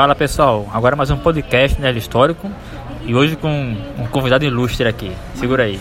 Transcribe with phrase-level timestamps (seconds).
[0.00, 2.50] Fala pessoal, agora mais um podcast né, histórico
[3.04, 3.50] e hoje com
[3.98, 5.12] um convidado ilustre aqui.
[5.34, 5.78] Segura aí.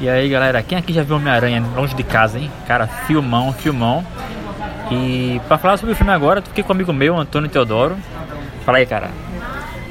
[0.00, 2.50] E aí galera, quem aqui já viu Homem-Aranha longe de casa, hein?
[2.66, 4.04] Cara, filmão, filmão.
[4.90, 7.96] E pra falar sobre o filme agora, fiquei com um amigo meu, Antônio Teodoro.
[8.64, 9.27] Fala aí, cara.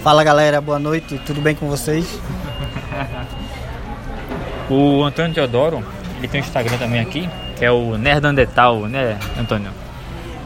[0.08, 2.18] Fala galera, boa noite, tudo bem com vocês?
[4.72, 5.84] o Antônio Teodoro,
[6.18, 9.70] ele tem um Instagram também aqui, que é o Nerdandetal, né, Antônio?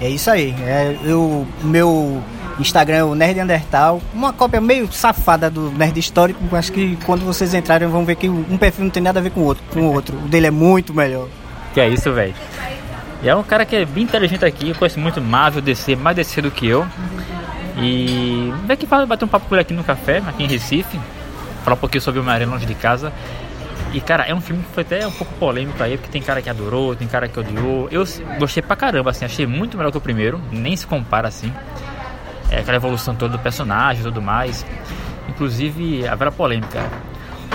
[0.02, 2.24] É isso aí, é o meu
[2.60, 7.24] Instagram é o Nerd Undertal, uma cópia meio safada do Nerd Histórico, acho que quando
[7.24, 9.64] vocês entrarem vão ver que um perfil não tem nada a ver com o outro,
[9.72, 10.18] com o outro.
[10.18, 11.28] O dele é muito melhor.
[11.76, 12.34] Que é isso, velho.
[13.22, 16.16] E é um cara que é bem inteligente aqui, eu conheço muito Marvel, DC, mais
[16.16, 16.84] DC do que eu.
[17.78, 21.00] E vem aqui bater um papo ele aqui no café, aqui em Recife,
[21.64, 23.12] falar um pouquinho sobre o Maria Longe de Casa.
[23.94, 26.42] E cara, é um filme que foi até um pouco polêmico aí, porque tem cara
[26.42, 27.90] que adorou, tem cara que odiou.
[27.92, 28.06] Eu
[28.40, 31.52] gostei pra caramba, assim, achei muito melhor que o primeiro, nem se compara assim.
[32.50, 34.66] É aquela evolução toda do personagem e tudo mais.
[35.28, 36.90] Inclusive, a vera polêmica.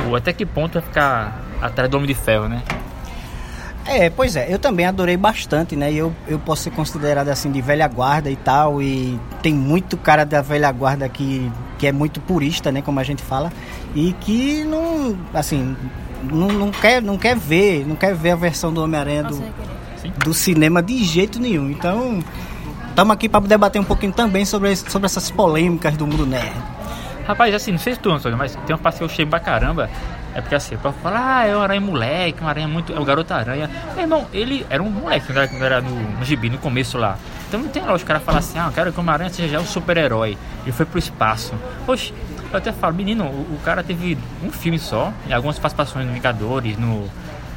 [0.09, 2.63] O até que ponto vai ficar atrás do Homem de Ferro, né?
[3.89, 5.93] É, pois é, eu também adorei bastante, né?
[5.93, 10.25] Eu, eu posso ser considerado assim de velha guarda e tal, e tem muito cara
[10.25, 12.83] da velha guarda que, que é muito purista, né?
[12.83, 13.53] Como a gente fala,
[13.95, 15.77] e que não, assim,
[16.25, 19.41] não, não, quer, não quer ver, não quer ver a versão do Homem-Aranha do,
[20.25, 21.71] do cinema de jeito nenhum.
[21.71, 22.19] Então,
[22.89, 26.53] estamos aqui para debater um pouquinho também sobre, sobre essas polêmicas do mundo nerd.
[27.25, 29.39] Rapaz, assim, não sei se tu, Antônio, mas tem uma parte que eu achei pra
[29.41, 29.89] caramba
[30.37, 32.93] é porque assim, pra falar, ah, é um aranha moleque, um aranha muito.
[32.93, 33.71] É o garoto aranha.
[33.95, 37.17] Meu irmão, ele era um moleque quando era, era no, no gibi, no começo lá.
[37.49, 39.49] Então não tem lógica o cara falar assim, ah, eu quero que o Homem-Aranha seja
[39.49, 40.37] já um super-herói.
[40.63, 41.55] Ele foi pro espaço.
[41.87, 42.13] Poxa,
[42.53, 46.13] eu até falo, menino, o, o, cara teve um filme só, e algumas participações no
[46.13, 47.09] Vingadores, no,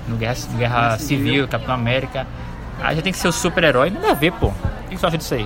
[0.07, 2.25] no Guerra, Guerra Civil, Capitão América.
[2.81, 4.47] Aí já tem que ser o super-herói, nada a ver, pô.
[4.47, 5.45] O que você acha disso aí?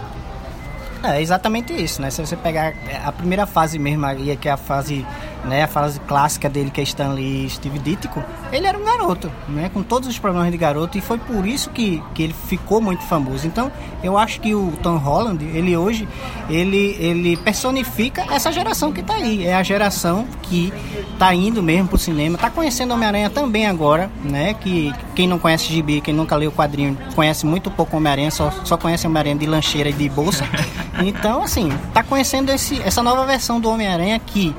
[1.01, 2.11] É exatamente isso, né?
[2.11, 2.73] Se você pegar
[3.03, 5.03] a primeira fase mesmo, aí, que é a fase
[5.43, 9.69] né, a fase clássica dele que é Stanley Steve Ditko, ele era um garoto, né,
[9.73, 13.03] com todos os problemas de garoto e foi por isso que, que ele ficou muito
[13.03, 13.45] famoso.
[13.45, 13.71] Então,
[14.03, 16.07] eu acho que o Tom Holland, ele hoje,
[16.49, 20.73] ele, ele personifica essa geração que está aí, é a geração que
[21.13, 25.65] está indo mesmo pro cinema, está conhecendo Homem-Aranha também agora, né, que quem não conhece
[25.65, 29.45] Gibi, quem nunca leu o quadrinho, conhece muito pouco Homem-Aranha, só, só conhece Homem-Aranha de
[29.45, 30.45] lancheira e de bolsa.
[31.05, 34.55] Então, assim, tá conhecendo esse, essa nova versão do Homem-Aranha que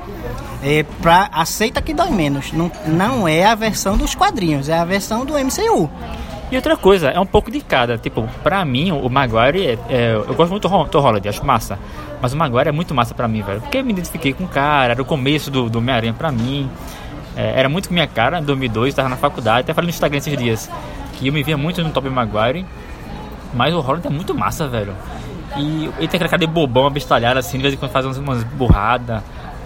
[0.65, 2.51] é, pra, aceita que dói menos.
[2.51, 5.87] Não, não é a versão dos quadrinhos, é a versão do MCU.
[6.51, 7.99] E outra coisa, é um pouco de cada.
[7.99, 11.77] Tipo, pra mim, o Maguire, é, é, eu gosto muito do Tom Holland, acho massa.
[12.19, 13.61] Mas o Maguire é muito massa pra mim, velho.
[13.61, 16.67] Porque eu me identifiquei com o cara, era o começo do, do Homem-Aranha pra mim.
[17.35, 19.61] É, era muito com minha cara, em 2002, tava na faculdade.
[19.61, 20.69] Até falei no Instagram esses dias
[21.13, 22.65] que eu me via muito no Top Maguire.
[23.53, 24.95] Mas o Holland é muito massa, velho.
[25.57, 28.17] E ele tem aquela cara de bobão, abestalhado, assim, de vez em quando faz umas,
[28.17, 29.21] umas burradas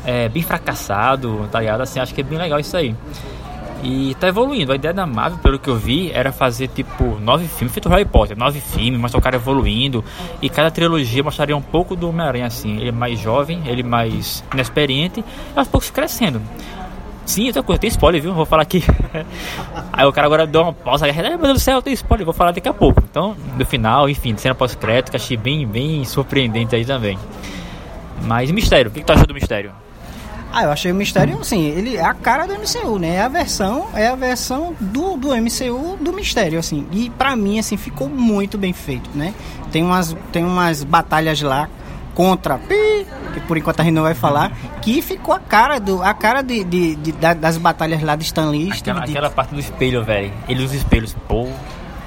[0.05, 1.81] é, bem fracassado, tá ligado?
[1.81, 2.95] Assim, acho que é bem legal isso aí.
[3.81, 4.71] E tá evoluindo.
[4.71, 8.05] A ideia da Marvel, pelo que eu vi, era fazer tipo nove filmes, feito Harry
[8.05, 10.03] Potter, nove filmes, mostrar o cara evoluindo.
[10.41, 12.77] E cada trilogia mostraria um pouco do Homem-Aranha, assim.
[12.77, 15.23] Ele é mais jovem, ele mais inexperiente,
[15.55, 16.41] e aos poucos crescendo.
[17.25, 18.33] Sim, outra coisa, tem spoiler, viu?
[18.33, 18.83] Vou falar aqui.
[19.93, 22.33] aí o cara agora deu uma pausa, ai meu Deus do céu, tem spoiler, vou
[22.33, 23.03] falar daqui a pouco.
[23.09, 27.19] Então, no final, enfim, cena pós-crédito, achei bem, bem surpreendente aí também.
[28.23, 29.71] Mas mistério, o que, que tu achou do mistério?
[30.51, 33.15] Ah, eu achei o Mistério, assim, ele é a cara do MCU, né?
[33.15, 36.87] É a versão, é a versão do, do MCU do Mistério, assim.
[36.91, 39.33] E para mim, assim, ficou muito bem feito, né?
[39.71, 41.69] Tem umas, tem umas batalhas lá
[42.15, 44.51] contra Pi, que por enquanto a gente não vai falar,
[44.81, 48.49] que ficou a cara do a cara de, de, de das batalhas lá de Stan
[48.49, 48.71] Lee.
[48.71, 50.33] Aquela, aquela parte do espelho, velho.
[50.47, 51.47] Ele usa espelhos, pô.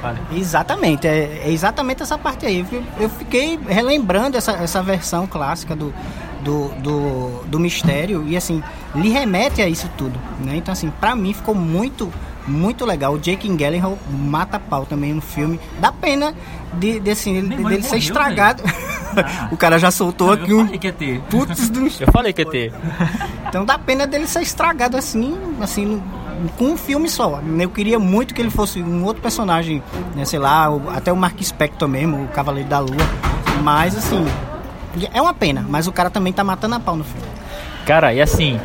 [0.03, 0.19] Vale.
[0.33, 2.67] Exatamente, é, é, exatamente essa parte aí.
[2.73, 5.95] Eu, eu fiquei relembrando essa, essa versão clássica do,
[6.43, 8.63] do, do, do mistério e assim,
[8.95, 10.57] lhe remete a isso tudo, né?
[10.57, 12.13] Então assim, pra mim ficou muito
[12.47, 13.15] muito legal.
[13.15, 15.61] O Jake Gyllenhaal mata pau também no filme.
[15.81, 16.35] Dá pena
[16.75, 18.63] de, de assim, dele morreu, ser estragado.
[18.67, 19.49] Ah.
[19.53, 20.67] o cara já soltou Não, aqui um.
[21.31, 21.87] Putz do...
[22.01, 22.73] Eu falei que ia ter.
[23.49, 26.03] então dá pena dele ser estragado assim, assim,
[26.57, 27.41] com um filme só.
[27.61, 29.83] Eu queria muito que ele fosse um outro personagem,
[30.15, 32.97] né, sei lá, até o Mark Spector mesmo, o Cavaleiro da Lua.
[33.63, 34.25] Mas assim,
[35.13, 37.27] é uma pena, mas o cara também tá matando a pau no filme.
[37.87, 38.61] Cara, e assim,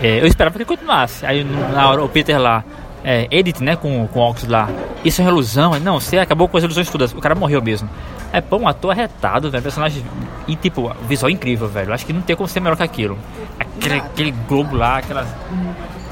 [0.00, 1.24] é, eu esperava que continuasse.
[1.26, 2.64] Aí na hora o Peter lá,
[3.04, 4.68] é, Edith, né, com, com o Ox lá,
[5.04, 5.78] isso é uma ilusão.
[5.80, 7.12] Não, você acabou com as ilusões todas.
[7.12, 7.88] O cara morreu mesmo.
[8.32, 10.04] É, pô, um ator arretado, velho, personagem.
[10.48, 11.92] E tipo, visual incrível, velho.
[11.92, 13.18] Acho que não tem como ser melhor que aquilo.
[13.60, 15.28] Aquele, aquele globo lá, aquelas.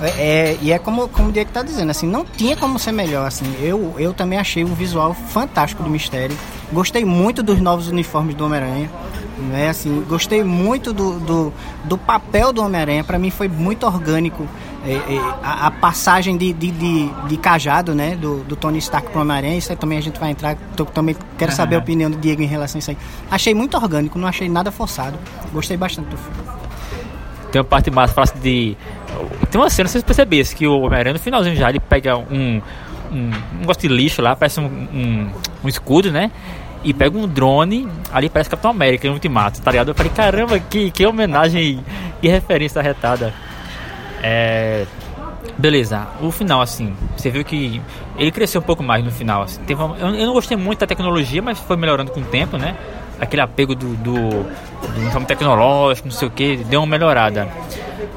[0.01, 2.93] É, é, e é como, como o Diego tá dizendo, assim, não tinha como ser
[2.93, 3.45] melhor, assim.
[3.61, 6.37] Eu, eu também achei o visual fantástico do Mistério.
[6.73, 8.91] Gostei muito dos novos uniformes do Homem-Aranha.
[9.51, 11.53] Né, assim, gostei muito do, do,
[11.85, 13.05] do papel do Homem-Aranha.
[13.05, 14.47] Para mim foi muito orgânico
[14.85, 19.11] é, é, a, a, passagem de, de, de, de, cajado né, do, do Tony Stark
[19.11, 19.59] para o Homem-Aranha.
[19.59, 20.57] Isso aí também a gente vai entrar.
[20.77, 22.99] Tô, também quero saber a opinião do Diego em relação a isso aí.
[23.31, 25.19] Achei muito orgânico, não achei nada forçado.
[25.53, 26.53] Gostei bastante do filme.
[27.51, 28.77] Tem uma parte mais fácil de
[29.51, 32.63] tem uma cena, vocês percebessem, que o Homem-Aranha no finalzinho já ele pega um,
[33.11, 35.31] um, um negócio de lixo lá, parece um, um,
[35.65, 36.31] um escudo, né?
[36.85, 39.89] E pega um drone, ali parece Capitão América em Ultimato, tá ligado?
[39.89, 41.85] Eu falei, caramba, que, que homenagem
[42.23, 43.33] e referência retada.
[44.23, 44.87] É.
[45.59, 47.81] Beleza, o final, assim, você viu que
[48.17, 49.43] ele cresceu um pouco mais no final.
[49.43, 52.25] Assim, teve uma, eu, eu, não gostei muito da tecnologia, mas foi melhorando com o
[52.25, 52.77] tempo, né?
[53.21, 57.49] Aquele apego do, do, do tecnológico, não sei o que, deu uma melhorada.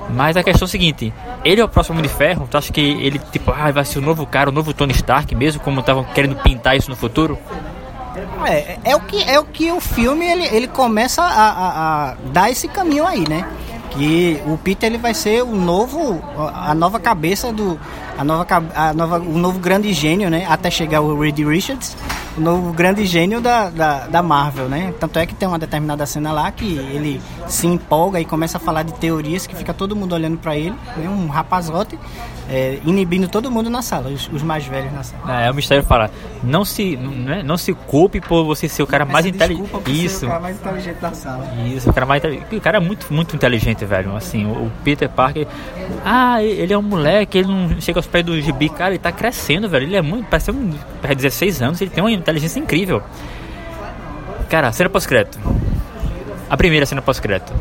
[0.10, 1.14] Mas a questão é a seguinte,
[1.44, 4.02] ele é o próximo de Ferro, tu acha que ele, tipo, ah, vai ser o
[4.02, 7.38] novo cara, o novo Tony Stark mesmo, como estavam querendo pintar isso no futuro?
[8.46, 12.16] É, é o que, é o, que o filme, ele, ele começa a, a, a
[12.32, 13.48] dar esse caminho aí, né?
[13.92, 16.22] Que o Peter, ele vai ser o novo,
[16.54, 17.80] a nova cabeça do,
[18.18, 18.46] a nova,
[18.76, 20.46] a nova, o novo grande gênio, né?
[20.50, 21.96] Até chegar o Reed Richards,
[22.38, 24.94] o novo grande gênio da, da, da, Marvel, né?
[25.00, 28.60] Tanto é que tem uma determinada cena lá que ele se empolga e começa a
[28.60, 31.08] falar de teorias que fica todo mundo olhando para ele, né?
[31.08, 31.98] um rapazote,
[32.50, 35.42] é, inibindo todo mundo na sala, os, os, mais velhos na sala.
[35.42, 36.12] É, é o mistério fala,
[36.44, 39.70] não se, não, é, não se culpe por você ser o cara mais inteligente.
[39.88, 40.26] Isso.
[40.26, 41.48] o cara mais inteligente da sala.
[41.66, 44.16] Isso, o cara mais O cara é muito, muito inteligente, velho.
[44.16, 45.48] Assim, o, o Peter Parker,
[46.04, 49.12] ah, ele é um moleque, ele não chega aos pés do gibi, cara, ele tá
[49.12, 49.86] crescendo, velho.
[49.86, 50.74] Ele é muito, parece um,
[51.16, 53.04] 16 anos, ele tem uma inteligência incrível.
[54.50, 55.40] Cara, cena pós-crédito.
[56.50, 57.54] A primeira cena pós-crédito.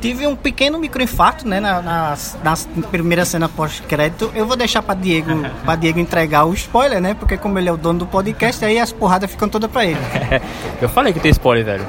[0.00, 2.56] Tive um pequeno microinfarto, né, na, na, na
[2.90, 4.30] primeira cena pós-crédito.
[4.34, 5.30] Eu vou deixar para Diego,
[5.64, 7.14] para Diego entregar o spoiler, né?
[7.14, 10.00] Porque como ele é o dono do podcast, aí as porradas ficam todas para ele.
[10.80, 11.86] Eu falei que tem spoiler, velho.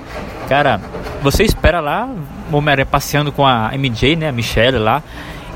[0.49, 0.81] Cara,
[1.21, 2.09] você espera lá
[2.51, 5.01] o Homem-Aranha passeando com a MJ, né, a Michelle lá.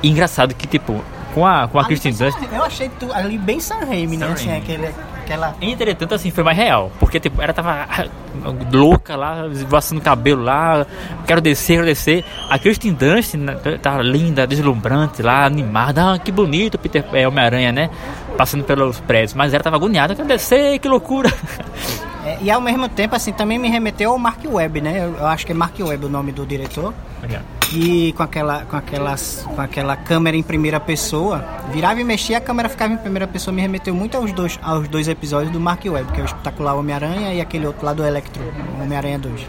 [0.02, 2.38] E engraçado que, tipo, com a, com a Kristen Dunst...
[2.54, 4.28] Eu achei tu, ali bem Sam Raimi, né?
[4.28, 4.94] Assim, aquele
[5.26, 5.56] aquela.
[5.60, 6.92] Entretanto, assim, foi mais real.
[7.00, 7.88] Porque, tipo, ela tava
[8.72, 10.86] louca lá, vassando cabelo lá,
[11.26, 12.24] quero descer, quero descer.
[12.50, 16.14] A Kirsten Dunst né, tá linda, deslumbrante lá, animada.
[16.14, 17.90] Ah, que bonito, Peter é, Homem-Aranha, né?
[18.38, 19.34] Passando pelos prédios.
[19.34, 21.30] Mas ela tava agoniada, quero descer, que loucura.
[22.42, 25.06] É, e ao mesmo tempo, assim, também me remeteu ao Mark Webb, né?
[25.06, 26.94] Eu, eu acho que é Mark Webb o nome do diretor.
[27.18, 32.38] Obrigado que com aquela, com, aquelas, com aquela câmera em primeira pessoa, virava e mexia,
[32.38, 35.60] a câmera ficava em primeira pessoa, me remeteu muito aos dois, aos dois episódios do
[35.60, 38.42] Mark Webb, que é o espetacular Homem-Aranha e aquele outro lá do Electro,
[38.82, 39.42] Homem-Aranha 2.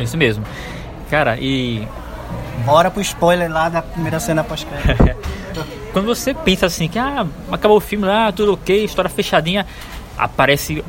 [0.00, 0.44] Isso mesmo.
[1.10, 1.86] Cara, e.
[2.64, 5.16] Bora pro spoiler lá da primeira cena pós-crédito.
[5.92, 9.66] Quando você pensa assim, que ah, acabou o filme lá, tudo ok, história fechadinha,
[10.18, 10.84] aparece.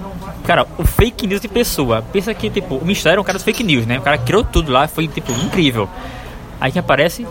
[0.46, 2.04] Cara, o fake news de pessoa.
[2.12, 4.00] Pensa que, tipo, o mistério é um cara dos fake news, né?
[4.00, 5.88] O cara criou tudo lá, foi, tipo, incrível.
[6.62, 7.26] Aí que aparece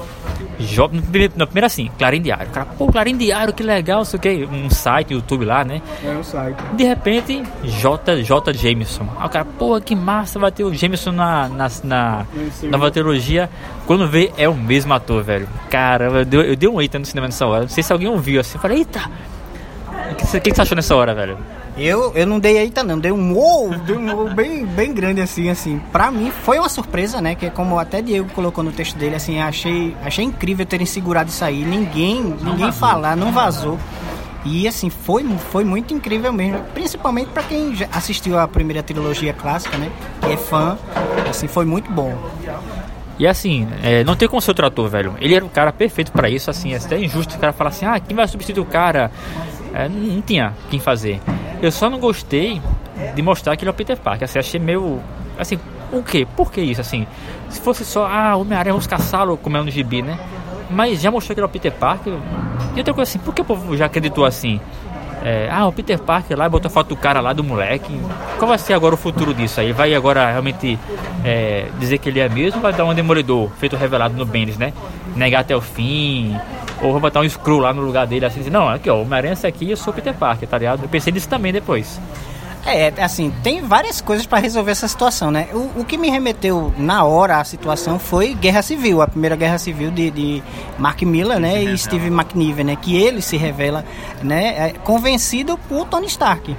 [0.59, 2.49] no primeiro, no primeiro assim, Clarim Diário.
[2.49, 5.83] O cara, pô, Clarim Diário, que legal, sei o que, um site, YouTube lá, né?
[6.02, 6.57] É um site.
[6.75, 9.07] De repente, J, J Jameson.
[9.19, 12.26] Aí o cara, pô, que massa, vai ter o Jameson na, na, na
[12.71, 13.50] nova trilogia.
[13.87, 15.49] Quando vê, é o mesmo ator, velho.
[15.69, 17.62] Caramba, eu dei, eu dei um eita no cinema nessa hora.
[17.62, 18.57] Não sei se alguém ouviu assim.
[18.57, 19.00] Eu falei, eita!
[20.11, 21.37] O que, que, que você achou nessa hora, velho?
[21.79, 25.21] Eu, eu não dei eita não, dei um uou, dei um uou bem, bem grande
[25.21, 25.81] assim, assim.
[25.93, 27.35] Pra mim foi uma surpresa, né?
[27.35, 31.45] Que como até Diego colocou no texto dele, assim, achei, achei incrível terem segurado isso
[31.45, 31.65] aí.
[31.65, 32.73] Ninguém, não ninguém vazou.
[32.73, 33.79] falar, não vazou.
[34.45, 36.61] E assim, foi, foi muito incrível mesmo.
[36.75, 39.91] Principalmente para quem assistiu a primeira trilogia clássica, né?
[40.21, 40.79] Que é fã,
[41.29, 42.17] assim, foi muito bom.
[43.19, 45.15] E assim, é, não tem como ser outro ator, velho.
[45.21, 47.85] Ele era o cara perfeito para isso, assim, é até injusto o cara falar assim,
[47.85, 49.11] ah, quem vai substituir o cara?
[49.75, 51.21] É, não tinha quem fazer.
[51.61, 52.61] Eu só não gostei
[53.15, 54.25] de mostrar que ele é o Peter Parker.
[54.25, 55.00] Assim, achei meio.
[55.38, 55.59] Assim,
[55.93, 56.27] o quê?
[56.37, 56.81] Por que isso?
[56.81, 57.07] Assim,
[57.49, 60.19] se fosse só, ah, Homem-Aranha, vamos caçá-lo como é no gibi, né?
[60.71, 62.12] Mas já mostrou que ele é o Peter Parker.
[62.75, 64.61] E outra coisa assim, por que o povo já acreditou assim?
[65.25, 67.99] É, ah, o Peter Parker lá botou foto do cara lá, do moleque.
[68.38, 69.73] Qual vai ser agora o futuro disso aí?
[69.73, 70.79] Vai agora realmente
[71.25, 74.73] é, dizer que ele é mesmo vai dar um demolidor feito revelado no Bendis, né?
[75.17, 76.37] Negar até o fim,
[76.83, 79.03] ou vou botar um screw lá no lugar dele, assim, assim não, aqui ó, o
[79.03, 80.83] Homem-Aranha aqui eu sou Peter Parker, tá ligado?
[80.85, 82.01] Eu pensei nisso também depois.
[82.67, 85.49] É, assim, tem várias coisas para resolver essa situação, né?
[85.53, 89.57] O, o, que me remeteu na hora à situação foi Guerra Civil, a primeira Guerra
[89.57, 90.43] Civil de, de
[90.79, 93.85] Mark Miller, né, e Steve McNiven, né, que ele se revela,
[94.23, 96.55] né, é, convencido por Tony Stark.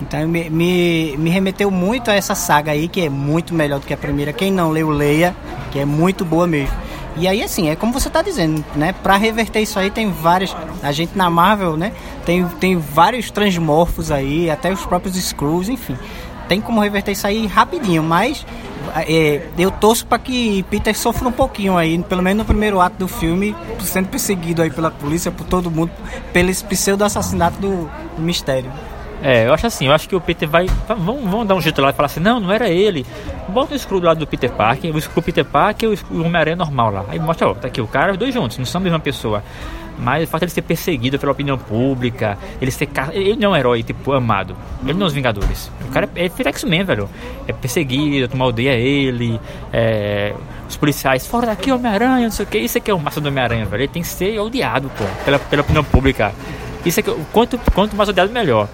[0.00, 3.86] Então me, me, me, remeteu muito a essa saga aí, que é muito melhor do
[3.86, 4.32] que a primeira.
[4.32, 5.34] Quem não leu, leia,
[5.72, 6.74] que é muito boa mesmo.
[7.18, 8.92] E aí, assim, é como você está dizendo, né?
[9.02, 10.56] Para reverter isso aí, tem várias.
[10.82, 11.92] A gente na Marvel, né?
[12.24, 15.96] Tem, tem vários transmorfos aí, até os próprios Screws, enfim.
[16.48, 18.46] Tem como reverter isso aí rapidinho, mas
[18.96, 22.96] é, eu torço para que Peter sofra um pouquinho aí, pelo menos no primeiro ato
[22.96, 25.90] do filme, sendo perseguido aí pela polícia, por todo mundo,
[26.32, 28.70] pelo pseudo assassinato do, do mistério.
[29.22, 30.66] É, eu acho assim, eu acho que o Peter vai.
[30.86, 33.04] Vamos, vamos dar um jeito lá e falar assim, não, não era ele.
[33.48, 36.56] Bota o Screw do lado do Peter Parker, o Screw Peter Parker e o Homem-Aranha
[36.56, 37.04] normal lá.
[37.08, 39.42] Aí mostra, ó, tá aqui o cara, os dois juntos, não são a mesma pessoa.
[39.98, 42.88] Mas o fato de ele ser perseguido pela opinião pública, ele ser.
[43.12, 44.54] Ele não é um herói, tipo, amado.
[44.84, 45.70] Ele não é os Vingadores.
[45.88, 47.10] O cara é, é X-Men, velho.
[47.48, 49.40] É perseguido, a turma odeia ele.
[49.72, 50.34] É,
[50.68, 52.58] os policiais, fora daqui, Homem-Aranha, não sei o que.
[52.58, 53.82] Isso aqui é o massa do Homem-Aranha, velho.
[53.82, 56.32] Ele tem que ser odiado, pô, pela, pela opinião pública.
[56.84, 58.68] Isso aqui, quanto, quanto mais odiado, melhor.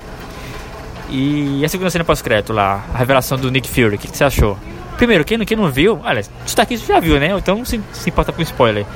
[1.08, 4.24] E a segunda cena pós-crédito lá, a revelação do Nick Fury, o que, que, você
[4.24, 4.58] achou?
[4.96, 7.30] Primeiro, quem, quem não viu, olha, você tá aqui, você já viu, né?
[7.36, 8.86] Então se, se importa com spoiler.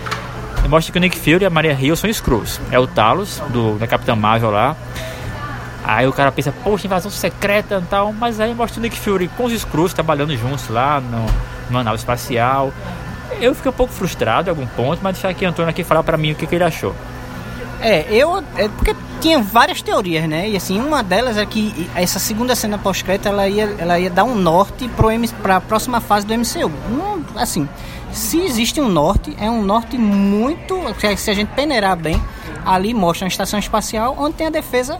[0.68, 2.60] Mostra que o Nick Fury e a Maria Hill são Skrulls.
[2.70, 4.76] É o Talos, do, da Capitã Marvel lá.
[5.82, 8.12] Aí o cara pensa, poxa, invasão secreta e tal.
[8.12, 11.24] Mas aí mostra o Nick Fury com os Skrulls trabalhando juntos lá no,
[11.70, 12.72] numa nave espacial.
[13.40, 16.02] Eu fiquei um pouco frustrado em algum ponto, mas deixar aqui o Antônio aqui falar
[16.02, 16.94] pra mim o que, que ele achou.
[17.80, 18.42] É, eu.
[18.56, 20.48] É porque tinha várias teorias, né?
[20.48, 24.24] E assim, uma delas é que essa segunda cena pós-crédito ela ia, ela ia dar
[24.24, 24.88] um norte
[25.42, 26.70] para a próxima fase do MCU.
[26.90, 27.68] Hum, assim,
[28.12, 30.76] se existe um norte, é um norte muito.
[31.16, 32.20] Se a gente peneirar bem,
[32.64, 34.98] ali mostra uma estação espacial onde tem a defesa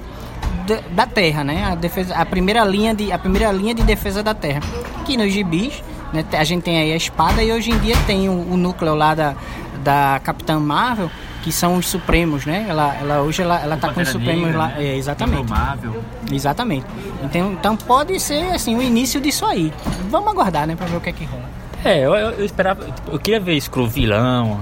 [0.91, 1.65] da Terra, né?
[1.65, 4.61] A, defesa, a, primeira linha de, a primeira linha de defesa da Terra.
[5.07, 5.83] Que nos gibis,
[6.13, 8.95] né, a gente tem aí a espada e hoje em dia tem o, o núcleo
[8.95, 9.35] lá da,
[9.83, 11.11] da Capitã Marvel
[11.43, 12.67] que são os Supremos, né?
[12.69, 14.87] Ela, ela hoje ela, ela tá com os Supremos Negra, lá, né?
[14.87, 15.53] é, exatamente.
[16.33, 16.87] Exatamente.
[17.23, 19.73] Então, então pode ser assim o início disso aí.
[20.11, 21.45] Vamos aguardar, né, para ver o que é que rola.
[21.85, 24.61] É, eu, eu, eu esperava, eu queria ver Screw vilão,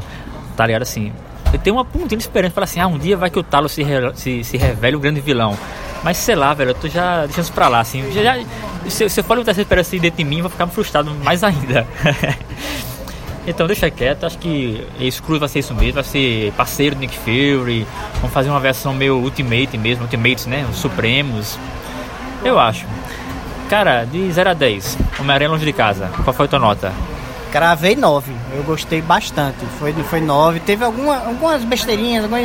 [0.57, 1.13] tá ligado assim.
[1.53, 3.73] Eu tenho uma pontinha de esperança, falar assim, ah, um dia vai que o Talos
[3.73, 3.83] se,
[4.15, 5.57] se, se revele o grande vilão.
[6.03, 8.13] Mas sei lá, velho, eu tô já deixando isso pra lá, assim.
[8.13, 8.45] Já, já,
[8.89, 11.43] se, se eu for botar essa esperança dentro de mim, eu vou ficar frustrado mais
[11.43, 11.87] ainda.
[13.47, 17.17] Então deixa quieto, acho que Screw vai ser isso mesmo, vai ser parceiro do Nick
[17.17, 17.87] Fury,
[18.17, 20.67] vamos fazer uma versão meio Ultimate mesmo, Ultimates, né?
[20.69, 21.57] Os Supremos.
[22.45, 22.85] Eu acho.
[23.69, 26.93] Cara, de 0 a 10, Homem-Aranha longe de casa, qual foi a tua nota?
[27.51, 30.61] Cravei 9, eu gostei bastante, foi, foi 9.
[30.61, 32.45] Teve alguma, algumas besteirinhas, algumas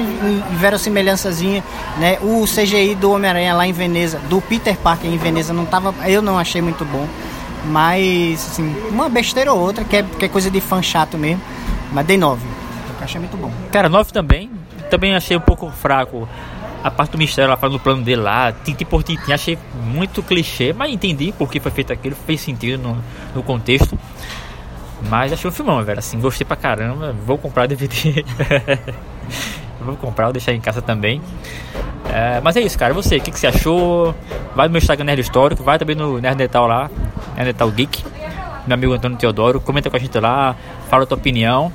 [0.52, 1.64] verossimilhançazinhas,
[1.98, 2.18] né?
[2.22, 6.22] O CGI do Homem-Aranha lá em Veneza, do Peter Parker em Veneza, não tava, eu
[6.22, 7.08] não achei muito bom.
[7.66, 11.42] Mas, assim, uma besteira ou outra, que é, que é coisa de fã chato mesmo.
[11.92, 12.42] Mas dei 9.
[12.46, 13.52] Eu achei muito bom.
[13.72, 14.50] Cara, 9 também.
[14.90, 16.28] Também achei um pouco fraco
[16.84, 20.74] a parte do mistério lá no plano dele lá, tintim por tintim, achei muito clichê,
[20.74, 22.98] mas entendi porque foi feito aquilo, fez sentido no,
[23.36, 23.98] no contexto.
[25.10, 28.24] Mas achei um filmão, velho, assim, gostei pra caramba, vou comprar DVD.
[29.82, 31.22] vou comprar, vou deixar em casa também.
[32.14, 32.94] É, mas é isso, cara.
[32.94, 34.14] Você, o que, que, você achou?
[34.56, 36.90] Vai no meu Instagram Nerd Histórico, vai também no Nerd Netal lá,
[37.36, 38.04] Nerd Netal Geek,
[38.68, 39.60] meu amigo Antônio Teodoro.
[39.60, 40.56] Comenta com a gente lá,
[40.90, 41.72] fala a tua opinião.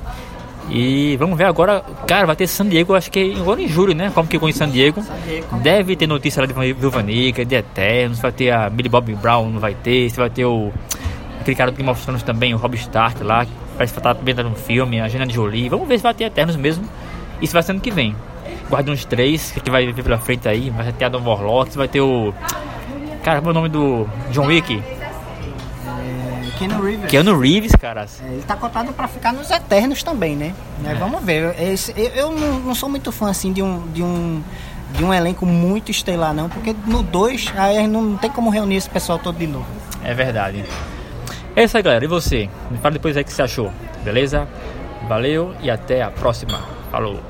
[0.69, 4.11] E vamos ver agora, cara, vai ter San Diego, acho que agora em julho, né?
[4.13, 5.01] Como que com San Diego.
[5.03, 5.59] San Diego.
[5.59, 9.49] Deve ter notícia lá de Viúva Negra, de Eternos, vai ter a Billy Bob Brown,
[9.51, 10.73] não vai ter, você vai ter o
[11.47, 14.13] aquele cara do Game of Thrones também, o Rob Stark lá, que parece que tá
[14.13, 15.69] também no filme, a Gina Jolie.
[15.69, 16.85] Vamos ver se vai ter Eternos mesmo.
[17.41, 18.17] Isso vai ser ano que vem.
[18.69, 22.35] Guardiões 3, que vai vir pela frente aí, vai ter Adam Warlock, vai ter o.
[23.23, 24.83] Cara, qual é o nome do John Wick?
[26.57, 27.11] Keanu Reeves.
[27.11, 28.07] Keanu Reeves, cara.
[28.23, 30.55] É, ele tá cotado pra ficar nos Eternos também, né?
[30.85, 30.95] É.
[30.95, 31.55] Vamos ver.
[31.61, 33.87] Esse, eu, eu não, não, sou muito fã assim de um.
[33.89, 34.43] De um
[34.93, 38.89] de um elenco muito estelar, não, porque no 2 aí não tem como reunir esse
[38.89, 39.67] pessoal todo de novo.
[40.03, 40.65] É verdade.
[41.57, 42.05] É isso aí, galera.
[42.05, 42.49] E você?
[42.71, 43.71] Me fala depois aí o que você achou,
[44.05, 44.49] beleza?
[45.09, 46.63] Valeu e até a próxima.
[46.91, 47.21] Falou!